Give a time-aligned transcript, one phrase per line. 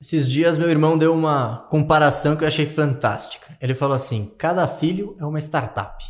[0.00, 3.48] Esses dias meu irmão deu uma comparação que eu achei fantástica.
[3.60, 6.04] Ele falou assim: cada filho é uma startup.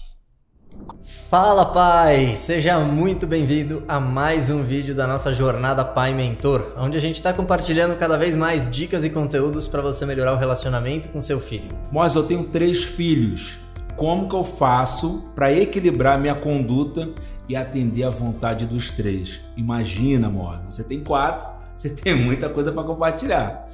[1.31, 6.99] Fala pai, seja muito bem-vindo a mais um vídeo da nossa jornada Pai Mentor, onde
[6.99, 11.09] a gente está compartilhando cada vez mais dicas e conteúdos para você melhorar o relacionamento
[11.09, 11.75] com seu filho.
[11.91, 13.59] Mas eu tenho três filhos.
[13.97, 17.09] Como que eu faço para equilibrar minha conduta
[17.49, 19.41] e atender à vontade dos três?
[19.57, 23.68] Imagina, amor, você tem quatro, você tem muita coisa para compartilhar.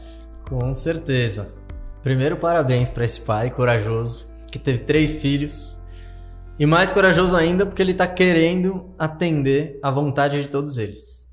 [0.48, 1.54] Com certeza.
[2.02, 5.80] Primeiro, parabéns para esse pai corajoso que teve três filhos.
[6.58, 11.28] E mais corajoso ainda porque ele está querendo atender à vontade de todos eles.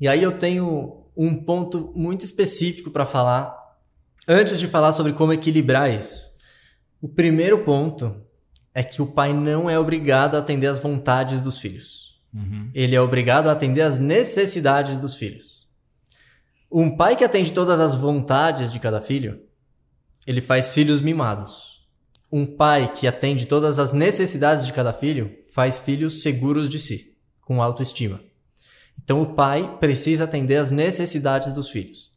[0.00, 3.54] E aí eu tenho um ponto muito específico para falar
[4.26, 6.30] antes de falar sobre como equilibrar isso.
[7.00, 8.16] O primeiro ponto
[8.74, 12.20] é que o pai não é obrigado a atender às vontades dos filhos.
[12.34, 12.70] Uhum.
[12.74, 15.53] Ele é obrigado a atender às necessidades dos filhos.
[16.76, 19.40] Um pai que atende todas as vontades de cada filho,
[20.26, 21.86] ele faz filhos mimados.
[22.32, 27.16] Um pai que atende todas as necessidades de cada filho, faz filhos seguros de si,
[27.42, 28.20] com autoestima.
[29.00, 32.10] Então o pai precisa atender as necessidades dos filhos.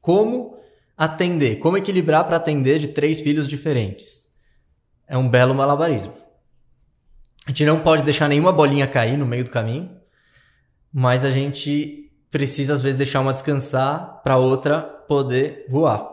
[0.00, 0.56] Como
[0.96, 1.56] atender?
[1.56, 4.30] Como equilibrar para atender de três filhos diferentes?
[5.06, 6.16] É um belo malabarismo.
[7.44, 9.94] A gente não pode deixar nenhuma bolinha cair no meio do caminho,
[10.90, 12.03] mas a gente
[12.34, 16.10] precisa às vezes deixar uma descansar para outra poder voar.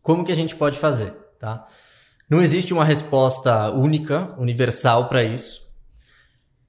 [0.00, 1.66] Como que a gente pode fazer, tá?
[2.30, 5.70] Não existe uma resposta única, universal para isso.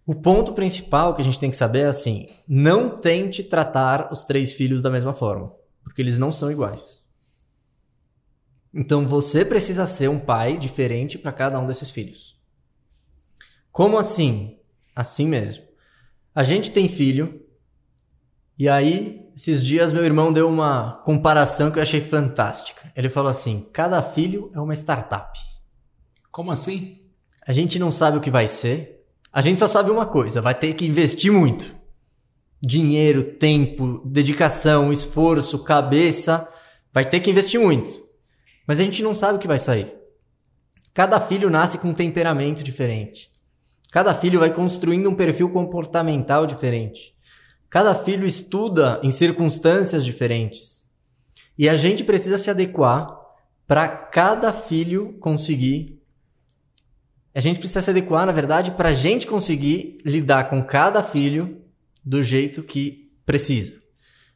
[0.06, 4.26] O ponto principal que a gente tem que saber é assim: não tente tratar os
[4.26, 7.06] três filhos da mesma forma, porque eles não são iguais.
[8.74, 12.38] Então você precisa ser um pai diferente para cada um desses filhos.
[13.72, 14.60] Como assim?
[14.94, 15.64] Assim mesmo.
[16.36, 17.50] A gente tem filho
[18.58, 22.92] e aí, esses dias, meu irmão deu uma comparação que eu achei fantástica.
[22.96, 25.40] Ele falou assim: cada filho é uma startup.
[26.32, 27.02] Como assim?
[27.46, 29.04] A gente não sabe o que vai ser.
[29.34, 31.74] A gente só sabe uma coisa: vai ter que investir muito.
[32.64, 36.48] Dinheiro, tempo, dedicação, esforço, cabeça.
[36.94, 38.00] Vai ter que investir muito.
[38.68, 39.92] Mas a gente não sabe o que vai sair.
[40.94, 43.32] Cada filho nasce com um temperamento diferente.
[43.92, 47.16] Cada filho vai construindo um perfil comportamental diferente.
[47.72, 50.92] Cada filho estuda em circunstâncias diferentes.
[51.58, 53.18] E a gente precisa se adequar
[53.66, 56.04] para cada filho conseguir.
[57.34, 61.62] A gente precisa se adequar, na verdade, para a gente conseguir lidar com cada filho
[62.04, 63.82] do jeito que precisa.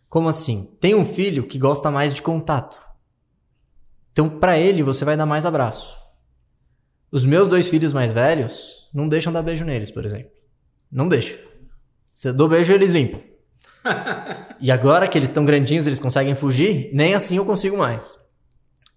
[0.08, 0.74] Como assim?
[0.80, 2.80] Tem um filho que gosta mais de contato.
[4.14, 5.98] Então, para ele, você vai dar mais abraço.
[7.12, 10.32] Os meus dois filhos mais velhos não deixam dar beijo neles, por exemplo.
[10.90, 11.38] Não deixam.
[12.16, 13.22] Se eu dou beijo, eles limpam.
[14.62, 18.18] e agora que eles estão grandinhos, eles conseguem fugir, nem assim eu consigo mais.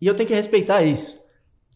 [0.00, 1.18] E eu tenho que respeitar isso.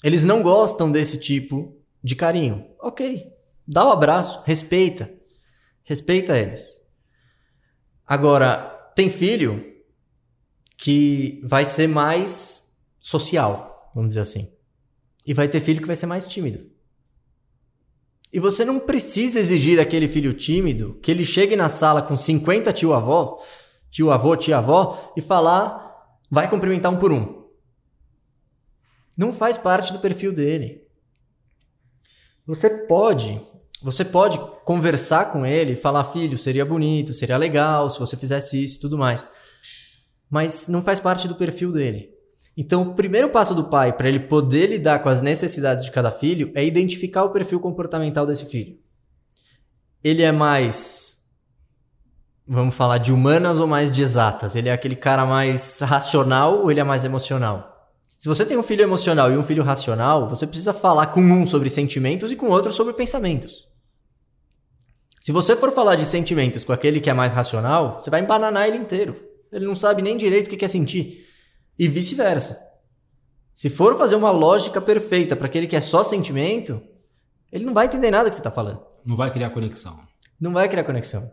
[0.04, 2.64] Eles não gostam desse tipo de carinho.
[2.80, 3.26] Ok.
[3.66, 5.12] Dá o um abraço, respeita.
[5.82, 6.80] Respeita eles.
[8.06, 8.56] Agora,
[8.94, 9.64] tem filho
[10.76, 14.48] que vai ser mais social, vamos dizer assim.
[15.26, 16.71] E vai ter filho que vai ser mais tímido.
[18.32, 22.72] E você não precisa exigir daquele filho tímido que ele chegue na sala com 50
[22.72, 23.42] tio-avó,
[23.90, 27.42] tio-avô, tia-avó e falar, vai cumprimentar um por um.
[29.18, 30.80] Não faz parte do perfil dele.
[32.46, 33.38] Você pode,
[33.82, 38.78] você pode conversar com ele, falar, filho, seria bonito, seria legal se você fizesse isso
[38.78, 39.28] e tudo mais.
[40.30, 42.11] Mas não faz parte do perfil dele.
[42.56, 46.10] Então, o primeiro passo do pai para ele poder lidar com as necessidades de cada
[46.10, 48.78] filho é identificar o perfil comportamental desse filho.
[50.04, 51.24] Ele é mais,
[52.46, 54.54] vamos falar, de humanas ou mais de exatas?
[54.54, 57.72] Ele é aquele cara mais racional ou ele é mais emocional?
[58.18, 61.46] Se você tem um filho emocional e um filho racional, você precisa falar com um
[61.46, 63.66] sobre sentimentos e com outro sobre pensamentos.
[65.20, 68.68] Se você for falar de sentimentos com aquele que é mais racional, você vai embananar
[68.68, 69.16] ele inteiro.
[69.50, 71.31] Ele não sabe nem direito o que quer sentir.
[71.82, 72.64] E vice-versa.
[73.52, 76.80] Se for fazer uma lógica perfeita para aquele que é só sentimento,
[77.50, 78.86] ele não vai entender nada que você está falando.
[79.04, 79.98] Não vai criar conexão.
[80.40, 81.28] Não vai criar conexão.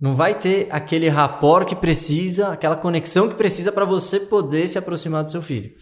[0.00, 4.78] Não vai ter aquele rapport que precisa, aquela conexão que precisa para você poder se
[4.78, 5.74] aproximar do seu filho.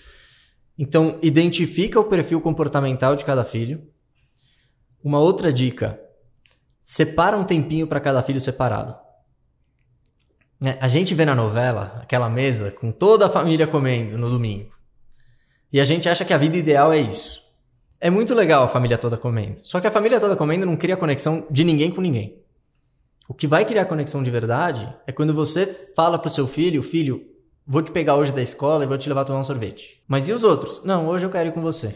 [0.77, 3.87] Então, identifica o perfil comportamental de cada filho.
[5.05, 6.01] Uma outra dica:
[6.83, 8.97] separa um tempinho para cada filho separado.
[10.61, 10.77] Né?
[10.81, 14.71] A gente vê na novela aquela mesa com toda a família comendo no domingo.
[15.73, 17.43] E a gente acha que a vida ideal é isso.
[18.01, 19.59] É muito legal a família toda comendo.
[19.59, 22.43] Só que a família toda comendo não cria conexão de ninguém com ninguém.
[23.29, 27.25] O que vai criar conexão de verdade é quando você fala pro seu filho, filho,
[27.71, 30.03] Vou te pegar hoje da escola e vou te levar a tomar um sorvete.
[30.09, 30.83] Mas e os outros?
[30.85, 31.95] Não, hoje eu quero ir com você.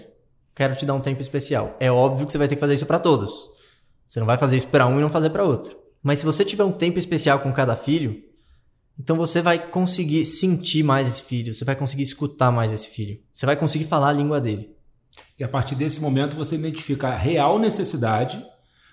[0.55, 1.75] Quero te dar um tempo especial.
[1.81, 3.49] É óbvio que você vai ter que fazer isso para todos.
[4.07, 5.75] Você não vai fazer isso para um e não fazer para outro.
[6.03, 8.23] Mas se você tiver um tempo especial com cada filho,
[8.99, 13.21] então você vai conseguir sentir mais esse filho, você vai conseguir escutar mais esse filho,
[13.33, 14.75] você vai conseguir falar a língua dele.
[15.39, 18.43] E a partir desse momento você identifica a real necessidade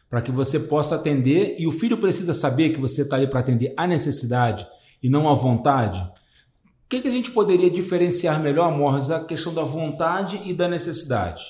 [0.09, 3.41] para que você possa atender e o filho precisa saber que você está ali para
[3.41, 4.67] atender a necessidade
[5.01, 6.01] e não a vontade.
[6.01, 10.67] O que, que a gente poderia diferenciar melhor, Morris, a questão da vontade e da
[10.67, 11.43] necessidade?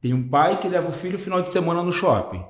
[0.00, 2.44] Tem um pai que leva o filho final de semana no shopping.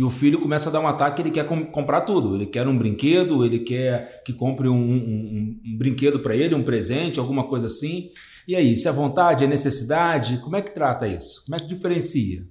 [0.00, 2.34] E o filho começa a dar um ataque, ele quer com, comprar tudo.
[2.34, 6.54] Ele quer um brinquedo, ele quer que compre um, um, um, um brinquedo para ele,
[6.54, 8.10] um presente, alguma coisa assim.
[8.48, 11.44] E aí, se é vontade, é necessidade, como é que trata isso?
[11.44, 12.48] Como é que diferencia?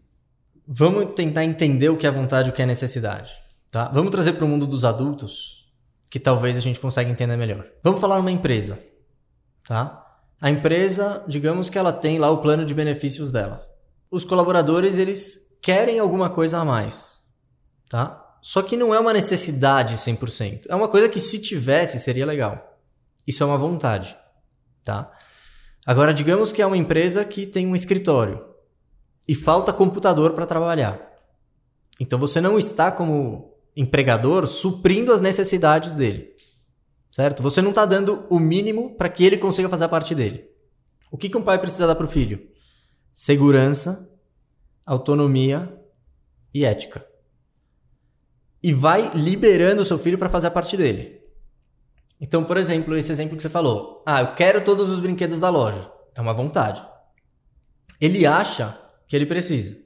[0.67, 3.31] Vamos tentar entender o que é vontade e o que é necessidade.
[3.71, 3.89] Tá?
[3.89, 5.67] Vamos trazer para o mundo dos adultos,
[6.07, 7.67] que talvez a gente consiga entender melhor.
[7.81, 8.77] Vamos falar numa empresa.
[9.67, 10.05] Tá?
[10.39, 13.67] A empresa, digamos que ela tem lá o plano de benefícios dela.
[14.11, 17.18] Os colaboradores, eles querem alguma coisa a mais
[17.89, 18.37] tá?
[18.41, 20.67] Só que não é uma necessidade 100%.
[20.69, 22.79] É uma coisa que se tivesse seria legal.
[23.27, 24.15] Isso é uma vontade,
[24.83, 25.11] tá?
[25.85, 28.45] Agora digamos que é uma empresa que tem um escritório
[29.27, 31.01] e falta computador para trabalhar.
[31.99, 36.33] Então você não está como empregador suprindo as necessidades dele.
[37.11, 37.43] Certo?
[37.43, 40.47] Você não está dando o mínimo para que ele consiga fazer a parte dele.
[41.11, 42.47] O que, que um pai precisa dar para o filho?
[43.11, 44.09] Segurança,
[44.85, 45.75] autonomia
[46.53, 47.08] e ética
[48.61, 51.19] e vai liberando o seu filho para fazer a parte dele.
[52.19, 54.03] Então, por exemplo, esse exemplo que você falou.
[54.05, 55.89] Ah, eu quero todos os brinquedos da loja.
[56.13, 56.83] É uma vontade.
[57.99, 58.77] Ele acha
[59.07, 59.77] que ele precisa.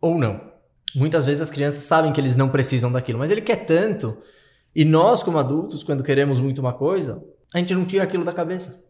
[0.00, 0.52] Ou não.
[0.94, 4.18] Muitas vezes as crianças sabem que eles não precisam daquilo, mas ele quer tanto.
[4.74, 8.32] E nós, como adultos, quando queremos muito uma coisa, a gente não tira aquilo da
[8.32, 8.84] cabeça.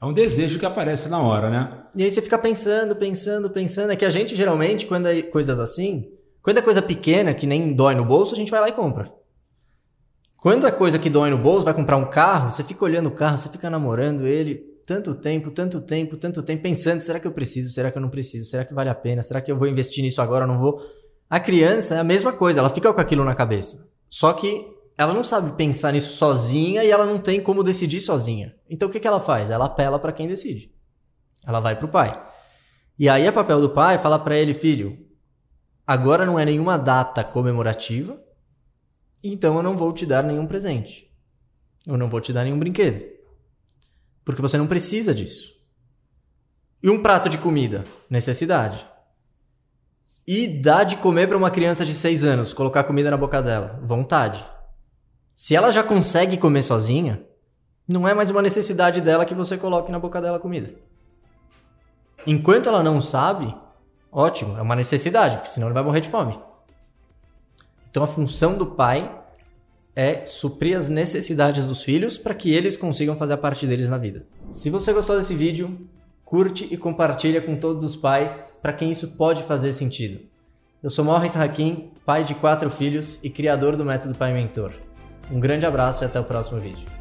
[0.00, 1.84] É um desejo que aparece na hora, né?
[1.94, 3.92] E aí você fica pensando, pensando, pensando.
[3.92, 6.08] É que a gente, geralmente, quando é coisas assim,
[6.42, 9.12] quando é coisa pequena, que nem dói no bolso, a gente vai lá e compra.
[10.36, 13.10] Quando é coisa que dói no bolso, vai comprar um carro, você fica olhando o
[13.10, 14.54] carro, você fica namorando ele
[14.86, 17.72] tanto tempo, tanto tempo, tanto tempo, pensando: será que eu preciso?
[17.72, 18.48] Será que eu não preciso?
[18.48, 19.22] Será que vale a pena?
[19.22, 20.80] Será que eu vou investir nisso agora não vou?
[21.28, 23.86] A criança é a mesma coisa, ela fica com aquilo na cabeça.
[24.08, 28.54] Só que ela não sabe pensar nisso sozinha e ela não tem como decidir sozinha.
[28.70, 29.50] Então o que, que ela faz?
[29.50, 30.72] Ela apela para quem decide.
[31.46, 32.18] Ela vai pro pai.
[32.98, 34.98] E aí é papel do pai falar para ele, filho,
[35.88, 38.22] Agora não é nenhuma data comemorativa,
[39.24, 41.10] então eu não vou te dar nenhum presente.
[41.86, 43.06] Eu não vou te dar nenhum brinquedo.
[44.22, 45.54] Porque você não precisa disso.
[46.82, 47.84] E um prato de comida?
[48.10, 48.86] Necessidade.
[50.26, 53.80] E dar de comer para uma criança de 6 anos, colocar comida na boca dela?
[53.82, 54.46] Vontade.
[55.32, 57.24] Se ela já consegue comer sozinha,
[57.88, 60.74] não é mais uma necessidade dela que você coloque na boca dela comida.
[62.26, 63.56] Enquanto ela não sabe,
[64.10, 66.38] Ótimo, é uma necessidade, porque senão ele vai morrer de fome.
[67.90, 69.10] Então a função do pai
[69.94, 73.98] é suprir as necessidades dos filhos para que eles consigam fazer a parte deles na
[73.98, 74.26] vida.
[74.48, 75.88] Se você gostou desse vídeo,
[76.24, 80.20] curte e compartilha com todos os pais para quem isso pode fazer sentido.
[80.80, 84.72] Eu sou Morris Hakim, pai de quatro filhos e criador do método Pai Mentor.
[85.32, 86.97] Um grande abraço e até o próximo vídeo.